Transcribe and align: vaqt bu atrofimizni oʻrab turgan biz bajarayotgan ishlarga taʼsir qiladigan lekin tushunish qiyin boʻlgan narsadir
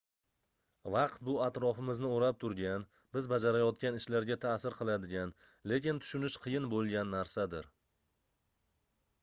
vaqt 0.93 1.19
bu 1.27 1.33
atrofimizni 1.47 2.09
oʻrab 2.13 2.39
turgan 2.43 2.85
biz 3.17 3.29
bajarayotgan 3.35 3.99
ishlarga 4.01 4.39
taʼsir 4.47 4.79
qiladigan 4.79 5.37
lekin 5.73 6.03
tushunish 6.07 6.41
qiyin 6.47 6.69
boʻlgan 6.75 7.17
narsadir 7.19 7.73